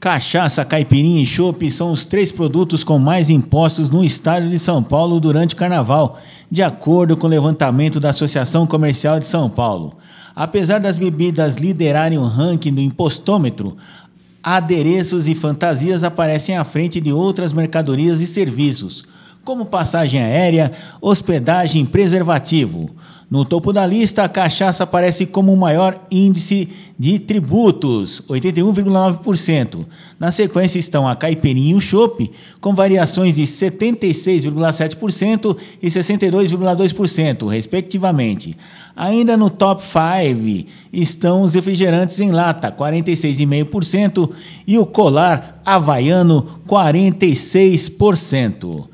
Cachaça, 0.00 0.64
caipirinha 0.64 1.22
e 1.22 1.26
chopp 1.26 1.70
são 1.70 1.92
os 1.92 2.06
três 2.06 2.32
produtos 2.32 2.82
com 2.82 2.98
mais 2.98 3.28
impostos 3.28 3.90
no 3.90 4.02
estado 4.02 4.48
de 4.48 4.58
São 4.58 4.82
Paulo 4.82 5.20
durante 5.20 5.54
o 5.54 5.58
carnaval, 5.58 6.18
de 6.50 6.62
acordo 6.62 7.18
com 7.18 7.26
o 7.26 7.30
levantamento 7.30 8.00
da 8.00 8.08
Associação 8.08 8.66
Comercial 8.66 9.20
de 9.20 9.26
São 9.26 9.50
Paulo. 9.50 9.98
Apesar 10.34 10.78
das 10.78 10.96
bebidas 10.96 11.56
liderarem 11.56 12.16
o 12.16 12.24
ranking 12.24 12.72
do 12.72 12.80
impostômetro, 12.80 13.76
adereços 14.42 15.28
e 15.28 15.34
fantasias 15.34 16.02
aparecem 16.02 16.56
à 16.56 16.64
frente 16.64 16.98
de 16.98 17.12
outras 17.12 17.52
mercadorias 17.52 18.22
e 18.22 18.26
serviços, 18.26 19.04
como 19.44 19.66
passagem 19.66 20.22
aérea, 20.22 20.72
hospedagem 20.98 21.82
e 21.82 21.86
preservativo. 21.86 22.88
No 23.30 23.44
topo 23.44 23.72
da 23.72 23.86
lista, 23.86 24.24
a 24.24 24.28
cachaça 24.28 24.82
aparece 24.82 25.24
como 25.24 25.52
o 25.52 25.56
maior 25.56 26.04
índice 26.10 26.68
de 26.98 27.20
tributos, 27.20 28.20
81,9%. 28.28 29.86
Na 30.18 30.32
sequência 30.32 30.80
estão 30.80 31.06
a 31.06 31.14
caipirinha 31.14 31.70
e 31.70 31.76
o 31.76 31.80
chopp, 31.80 32.28
com 32.60 32.74
variações 32.74 33.34
de 33.34 33.42
76,7% 33.42 35.56
e 35.80 35.86
62,2%, 35.86 37.48
respectivamente. 37.48 38.56
Ainda 38.96 39.36
no 39.36 39.48
top 39.48 39.80
5 39.80 40.68
estão 40.92 41.42
os 41.42 41.54
refrigerantes 41.54 42.18
em 42.18 42.32
lata, 42.32 42.72
46,5%, 42.72 44.30
e 44.66 44.76
o 44.76 44.84
colar 44.84 45.62
havaiano, 45.64 46.58
46%. 46.66 48.88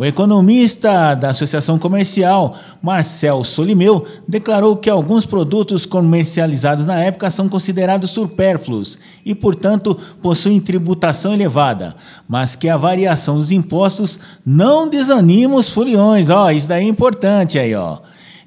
O 0.00 0.04
economista 0.06 1.14
da 1.14 1.28
Associação 1.28 1.78
Comercial, 1.78 2.56
Marcel 2.80 3.44
Solimeu, 3.44 4.06
declarou 4.26 4.74
que 4.74 4.88
alguns 4.88 5.26
produtos 5.26 5.84
comercializados 5.84 6.86
na 6.86 6.98
época 6.98 7.30
são 7.30 7.50
considerados 7.50 8.10
supérfluos 8.10 8.98
e, 9.26 9.34
portanto, 9.34 9.94
possuem 10.22 10.58
tributação 10.58 11.34
elevada, 11.34 11.94
mas 12.26 12.56
que 12.56 12.66
a 12.66 12.78
variação 12.78 13.36
dos 13.36 13.52
impostos 13.52 14.18
não 14.42 14.88
desanima 14.88 15.56
os 15.56 15.68
foliões. 15.68 16.30
Ó, 16.30 16.50
isso 16.50 16.66
daí 16.66 16.86
é 16.86 16.88
importante 16.88 17.58
aí, 17.58 17.74
ó. 17.74 17.98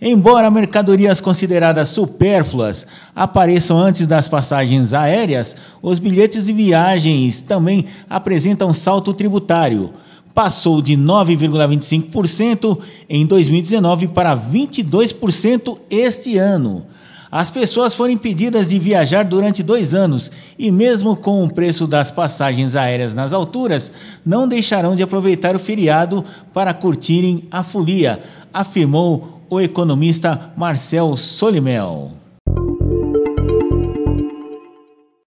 Embora 0.02 0.50
mercadorias 0.50 1.22
consideradas 1.22 1.90
supérfluas 1.90 2.88
apareçam 3.16 3.78
antes 3.78 4.08
das 4.08 4.28
passagens 4.28 4.92
aéreas, 4.92 5.56
os 5.84 6.00
bilhetes 6.00 6.48
de 6.48 6.54
viagens 6.54 7.42
também 7.42 7.86
apresentam 8.10 8.74
salto 8.74 9.14
tributário 9.14 9.94
passou 10.34 10.82
de 10.82 10.98
9,25% 10.98 12.80
em 13.10 13.26
2019 13.26 14.08
para 14.08 14.36
22% 14.36 15.78
este 15.90 16.38
ano. 16.38 16.86
As 17.32 17.50
pessoas 17.50 17.96
foram 17.96 18.14
impedidas 18.14 18.70
de 18.70 18.78
viajar 18.78 19.24
durante 19.24 19.64
dois 19.64 19.96
anos 19.96 20.32
e, 20.58 20.70
mesmo 20.70 21.16
com 21.16 21.44
o 21.44 21.52
preço 21.52 21.88
das 21.88 22.12
passagens 22.12 22.76
aéreas 22.76 23.16
nas 23.16 23.34
alturas, 23.34 23.92
não 24.24 24.48
deixarão 24.48 24.96
de 24.96 25.02
aproveitar 25.02 25.56
o 25.56 25.60
feriado 25.60 26.24
para 26.54 26.76
curtirem 26.76 27.44
a 27.50 27.64
folia, 27.64 28.22
afirmou 28.54 29.42
o 29.50 29.60
economista 29.60 30.52
Marcel 30.56 31.18
Solimel. 31.18 32.23